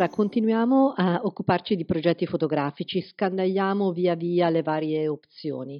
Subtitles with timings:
[0.00, 5.78] Allora, continuiamo a occuparci di progetti fotografici, scandagliamo via via le varie opzioni.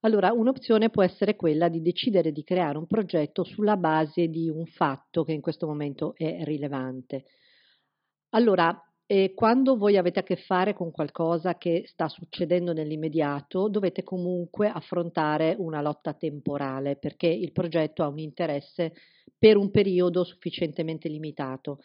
[0.00, 4.66] Allora, un'opzione può essere quella di decidere di creare un progetto sulla base di un
[4.66, 7.26] fatto che in questo momento è rilevante.
[8.30, 14.02] Allora, eh, quando voi avete a che fare con qualcosa che sta succedendo nell'immediato, dovete
[14.02, 18.92] comunque affrontare una lotta temporale perché il progetto ha un interesse
[19.38, 21.78] per un periodo sufficientemente limitato.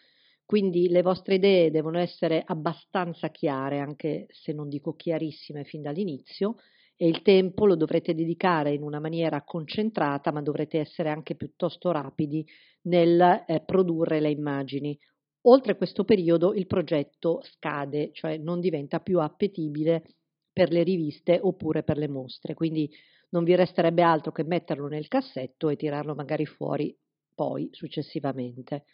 [0.48, 6.54] Quindi le vostre idee devono essere abbastanza chiare, anche se non dico chiarissime fin dall'inizio,
[6.96, 11.90] e il tempo lo dovrete dedicare in una maniera concentrata, ma dovrete essere anche piuttosto
[11.90, 12.46] rapidi
[12.84, 14.98] nel eh, produrre le immagini.
[15.42, 20.02] Oltre questo periodo il progetto scade, cioè non diventa più appetibile
[20.50, 22.90] per le riviste oppure per le mostre, quindi
[23.32, 26.96] non vi resterebbe altro che metterlo nel cassetto e tirarlo magari fuori
[27.34, 28.84] poi successivamente.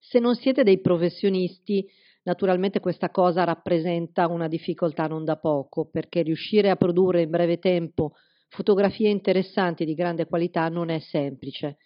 [0.00, 1.86] Se non siete dei professionisti,
[2.22, 7.58] Naturalmente questa cosa rappresenta una difficoltà non da poco, perché riuscire a produrre in breve
[7.58, 8.12] tempo
[8.48, 11.78] fotografie interessanti di grande qualità non è semplice.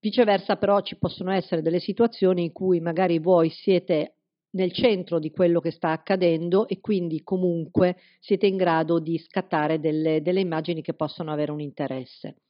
[0.00, 4.16] Viceversa però ci possono essere delle situazioni in cui magari voi siete
[4.50, 9.80] nel centro di quello che sta accadendo e quindi comunque siete in grado di scattare
[9.80, 12.43] delle, delle immagini che possono avere un interesse.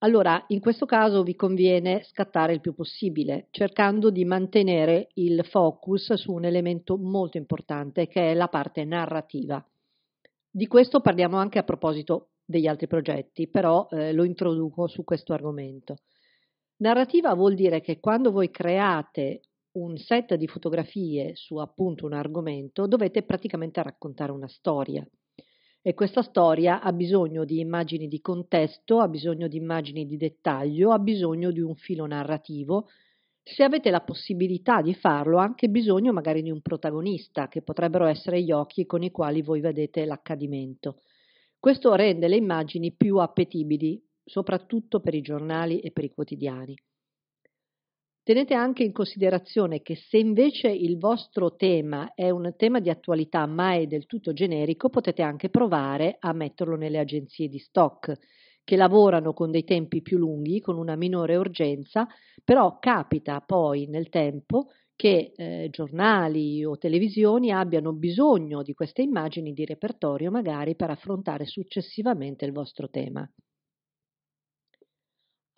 [0.00, 6.12] Allora, in questo caso vi conviene scattare il più possibile, cercando di mantenere il focus
[6.14, 9.64] su un elemento molto importante che è la parte narrativa.
[10.48, 15.32] Di questo parliamo anche a proposito degli altri progetti, però eh, lo introduco su questo
[15.32, 15.96] argomento.
[16.76, 19.40] Narrativa vuol dire che quando voi create
[19.72, 25.04] un set di fotografie su appunto un argomento, dovete praticamente raccontare una storia.
[25.88, 30.92] E questa storia ha bisogno di immagini di contesto, ha bisogno di immagini di dettaglio,
[30.92, 32.90] ha bisogno di un filo narrativo.
[33.42, 38.04] Se avete la possibilità di farlo, ha anche bisogno magari di un protagonista, che potrebbero
[38.04, 41.00] essere gli occhi con i quali voi vedete l'accadimento.
[41.58, 46.76] Questo rende le immagini più appetibili, soprattutto per i giornali e per i quotidiani.
[48.28, 53.46] Tenete anche in considerazione che se invece il vostro tema è un tema di attualità
[53.46, 58.12] ma è del tutto generico, potete anche provare a metterlo nelle agenzie di stock
[58.64, 62.06] che lavorano con dei tempi più lunghi, con una minore urgenza,
[62.44, 69.54] però capita poi nel tempo che eh, giornali o televisioni abbiano bisogno di queste immagini
[69.54, 73.26] di repertorio magari per affrontare successivamente il vostro tema.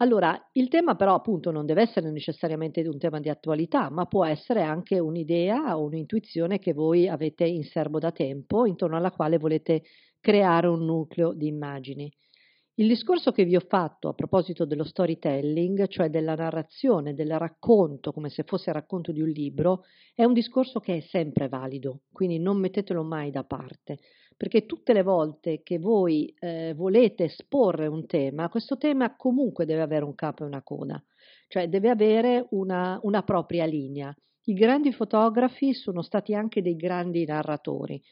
[0.02, 4.24] Allora, il tema però appunto non deve essere necessariamente un tema di attualità, ma può
[4.24, 9.36] essere anche un'idea o un'intuizione che voi avete in serbo da tempo, intorno alla quale
[9.36, 9.82] volete
[10.18, 12.10] creare un nucleo di immagini.
[12.76, 18.10] Il discorso che vi ho fatto a proposito dello storytelling, cioè della narrazione, del racconto,
[18.10, 19.84] come se fosse il racconto di un libro,
[20.14, 23.98] è un discorso che è sempre valido, quindi non mettetelo mai da parte
[24.40, 29.82] perché tutte le volte che voi eh, volete esporre un tema, questo tema comunque deve
[29.82, 30.98] avere un capo e una coda,
[31.46, 34.16] cioè deve avere una, una propria linea.
[34.44, 38.02] I grandi fotografi sono stati anche dei grandi narratori.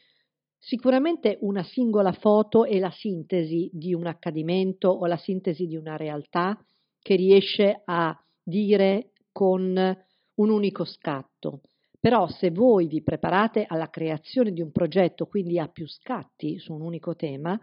[0.55, 5.97] Sicuramente una singola foto è la sintesi di un accadimento o la sintesi di una
[5.97, 6.63] realtà
[7.01, 9.97] che riesce a dire con
[10.35, 11.61] un unico scatto.
[11.99, 16.73] Però se voi vi preparate alla creazione di un progetto, quindi a più scatti su
[16.73, 17.59] un unico tema,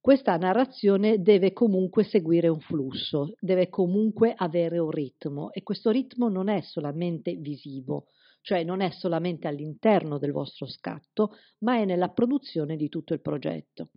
[0.00, 6.28] questa narrazione deve comunque seguire un flusso, deve comunque avere un ritmo e questo ritmo
[6.28, 8.06] non è solamente visivo,
[8.40, 13.20] cioè non è solamente all'interno del vostro scatto, ma è nella produzione di tutto il
[13.20, 13.90] progetto.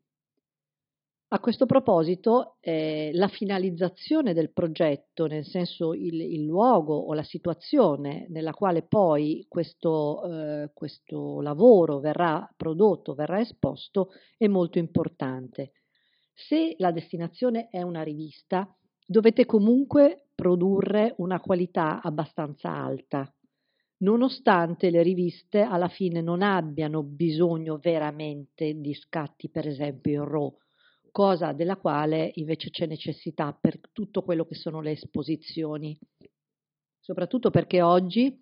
[1.31, 7.21] A questo proposito, eh, la finalizzazione del progetto, nel senso il, il, luogo o la
[7.21, 15.73] situazione nella quale poi questo, eh, questo lavoro verrà prodotto, verrà esposto, è molto importante.
[16.33, 18.67] Se la destinazione è una rivista,
[19.05, 23.31] dovete comunque produrre una qualità abbastanza alta,
[23.97, 30.57] nonostante le riviste alla fine non abbiano bisogno veramente di scatti, per esempio in RAW
[31.19, 35.99] cosa della quale invece c'è necessità per tutto quello che sono le esposizioni,
[36.97, 38.41] soprattutto perché oggi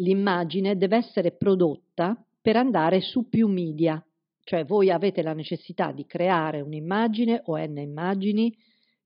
[0.00, 4.04] l'immagine deve essere prodotta per andare su più media,
[4.42, 8.52] cioè voi avete la necessità di creare un'immagine o n immagini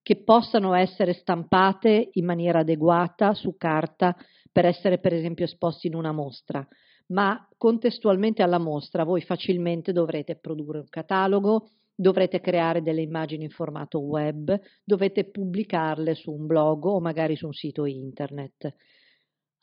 [0.00, 4.16] che possano essere stampate in maniera adeguata su carta
[4.50, 6.66] per essere per esempio esposti in una mostra,
[7.08, 13.50] ma contestualmente alla mostra voi facilmente dovrete produrre un catalogo, dovrete creare delle immagini in
[13.50, 18.74] formato web, dovete pubblicarle su un blog o magari su un sito internet.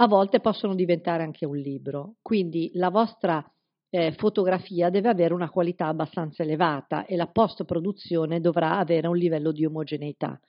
[0.01, 2.15] a volte possono diventare anche un libro.
[2.21, 3.45] Quindi la vostra
[3.89, 9.17] eh, fotografia deve avere una qualità abbastanza elevata e la post produzione dovrà avere un
[9.17, 10.39] livello di omogeneità.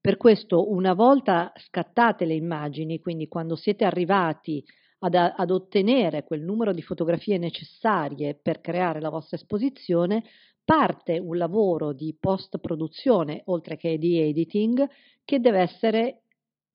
[0.00, 4.64] Per questo, una volta scattate le immagini, quindi quando siete arrivati
[5.00, 10.24] ad, ad, ottenere quel numero di fotografie necessarie per creare la vostra esposizione,
[10.70, 14.88] parte un lavoro di post produzione, oltre che di editing,
[15.24, 16.22] che deve essere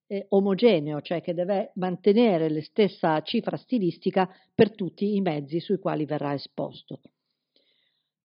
[0.07, 5.79] eh, omogeneo, cioè che deve mantenere la stessa cifra stilistica per tutti i mezzi sui
[5.79, 6.99] quali verrà esposto.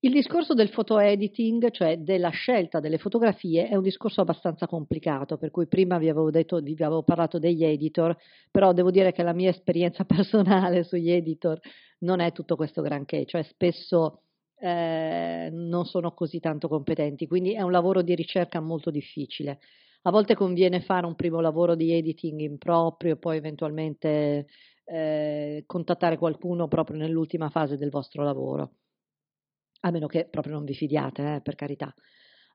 [0.01, 5.37] Il discorso del photo editing, cioè della scelta delle fotografie, è un discorso abbastanza complicato,
[5.37, 8.17] per cui prima vi avevo, detto, vi avevo parlato degli editor,
[8.51, 11.61] però devo dire che la mia esperienza personale sugli editor
[12.01, 14.23] non è tutto questo granché, cioè spesso
[14.61, 19.61] eh, non sono così tanto competenti, quindi è un lavoro di ricerca molto difficile.
[20.03, 24.47] A volte conviene fare un primo lavoro di editing in proprio, poi eventualmente
[24.85, 28.73] eh, contattare qualcuno proprio nell'ultima fase del vostro lavoro
[29.81, 31.93] a meno che proprio non vi fidiate, eh, per carità.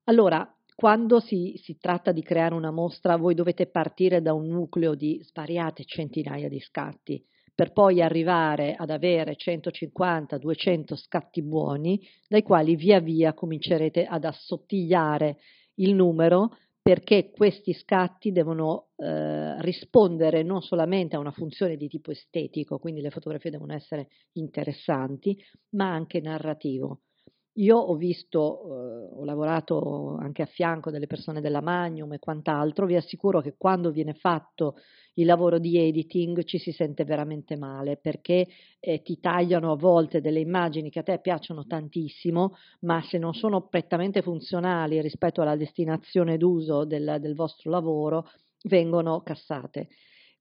[0.06, 4.94] Allora, quando si, si, tratta di creare una mostra, voi dovete partire da un nucleo
[4.94, 7.24] di svariate centinaia di scatti,
[7.56, 15.38] per poi arrivare ad avere 150-200 scatti buoni, dai quali via via comincerete ad assottigliare
[15.76, 22.12] il numero perché questi scatti devono eh, rispondere non solamente a una funzione di tipo
[22.12, 25.36] estetico, quindi le fotografie devono essere interessanti,
[25.70, 27.00] ma anche narrativo.
[27.58, 32.86] Io ho visto, eh, ho lavorato anche a fianco delle persone della Magnum e quant'altro,
[32.86, 34.76] vi assicuro che quando viene fatto
[35.14, 38.46] il lavoro di editing ci si sente veramente male perché
[38.82, 43.34] eh, ti tagliano a volte delle immagini che a te piacciono tantissimo, ma se non
[43.34, 48.26] sono prettamente funzionali rispetto alla destinazione d'uso del, del vostro lavoro,
[48.64, 49.88] vengono cassate.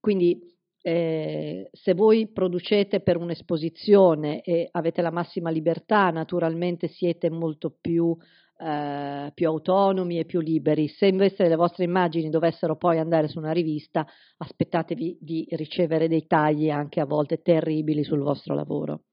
[0.01, 0.54] Quindi
[0.87, 8.15] eh, se voi producete per un'esposizione e avete la massima libertà, naturalmente siete molto più,
[8.59, 10.87] eh, più, autonomi e più liberi.
[10.87, 14.05] Se invece le vostre immagini dovessero poi andare su una rivista,
[14.37, 19.05] aspettatevi di ricevere dei tagli anche a volte terribili sul vostro lavoro.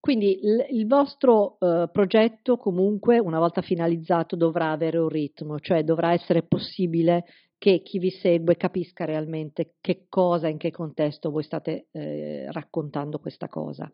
[0.00, 5.84] Quindi il, il vostro eh, progetto comunque, una volta finalizzato, dovrà avere un ritmo, cioè
[5.84, 7.24] dovrà essere possibile
[7.62, 13.20] che chi vi segue capisca realmente che cosa, in che contesto voi state eh, raccontando
[13.20, 13.88] questa cosa.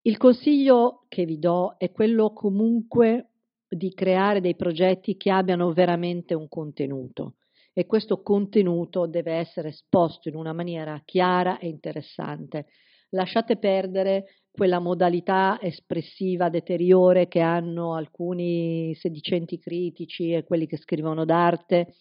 [0.00, 3.28] Il consiglio che vi do è quello comunque
[3.68, 7.36] di creare dei progetti che abbiano veramente un contenuto
[7.72, 12.66] e questo contenuto deve essere esposto in una maniera chiara e interessante.
[13.10, 21.24] Lasciate perdere quella modalità espressiva deteriore che hanno alcuni sedicenti critici e quelli che scrivono
[21.24, 21.94] d'arte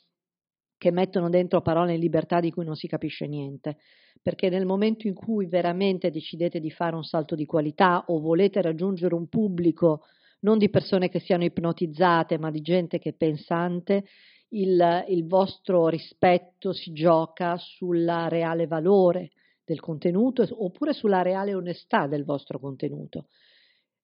[0.82, 3.78] che mettono dentro parole in libertà di cui non si capisce niente,
[4.20, 8.64] perché nel momento in cui veramente decidete di fare un salto di qualità o volete
[8.64, 10.02] raggiungere un pubblico
[10.40, 14.06] non di persone che siano ipnotizzate, ma di gente che è pensante,
[14.54, 22.08] il, il vostro rispetto si gioca sul reale valore del contenuto oppure sulla reale onestà
[22.08, 23.28] del vostro contenuto.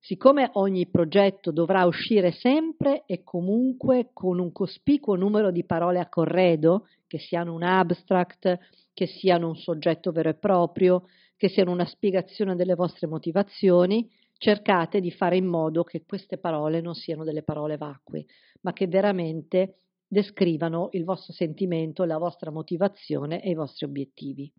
[0.07, 6.07] Siccome ogni progetto dovrà uscire sempre e comunque con un cospicuo numero di parole a
[6.07, 8.57] corredo, che siano un abstract,
[8.93, 15.01] che siano un soggetto vero e proprio, che siano una spiegazione delle vostre motivazioni, cercate
[15.01, 18.27] di fare in modo che queste parole non siano delle parole vacue,
[18.61, 19.75] ma che veramente
[20.07, 24.49] descrivano il vostro sentimento, la vostra motivazione e i vostri obiettivi.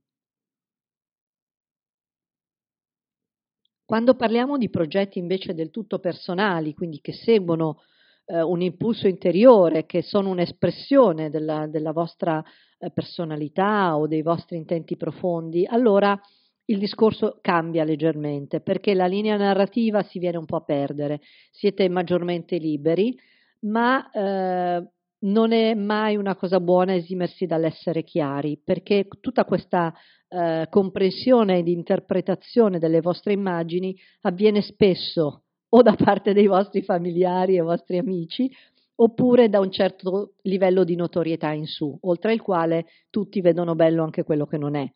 [3.89, 7.81] Quando parliamo di progetti invece del tutto personali, quindi che seguono
[8.27, 12.45] eh, un impulso interiore, che sono un'espressione della, della vostra
[12.79, 16.21] eh, personalità o dei vostri intenti profondi, allora
[16.67, 21.89] il discorso cambia leggermente perché la linea narrativa si viene un po' a perdere, siete
[21.89, 23.19] maggiormente liberi,
[23.61, 24.87] ma eh,
[25.21, 29.95] non è mai una cosa buona esimersi dall'essere chiari, perché tutta questa
[30.29, 37.57] eh, comprensione ed interpretazione delle vostre immagini avviene spesso o da parte dei vostri familiari
[37.57, 38.51] e vostri amici,
[38.97, 44.03] oppure da un certo livello di notorietà in su, oltre il quale tutti vedono bello
[44.03, 44.91] anche quello che non è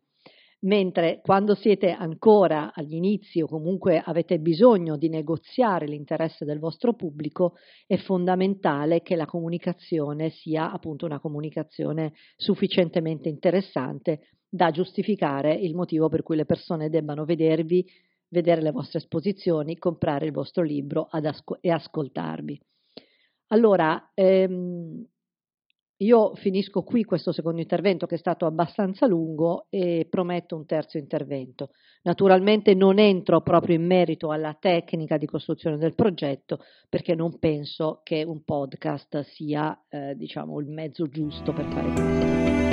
[0.63, 6.95] mentre quando siete ancora agli inizi o comunque avete bisogno di negoziare l'interesse del vostro
[6.95, 7.55] pubblico,
[7.87, 16.09] è fondamentale che la comunicazione sia appunto una comunicazione sufficientemente interessante da giustificare il motivo
[16.09, 17.85] per cui le persone debbano vedervi,
[18.29, 22.61] vedere le vostre esposizioni, comprare il vostro libro asco- e ascoltarvi.
[23.49, 25.05] Allora, ehm,
[26.03, 30.99] io finisco qui questo secondo intervento che è stato abbastanza lungo e prometto un terzo
[30.99, 31.71] intervento.
[32.03, 38.01] Naturalmente non entro proprio in merito alla tecnica di costruzione del progetto perché non penso
[38.03, 42.72] che un podcast sia eh, diciamo, il mezzo giusto per fare questo.